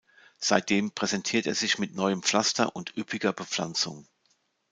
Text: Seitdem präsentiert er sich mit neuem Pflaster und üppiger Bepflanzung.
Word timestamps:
Seitdem 0.39 0.89
präsentiert 0.89 1.45
er 1.45 1.53
sich 1.53 1.77
mit 1.77 1.93
neuem 1.93 2.23
Pflaster 2.23 2.75
und 2.75 2.97
üppiger 2.97 3.33
Bepflanzung. 3.33 4.07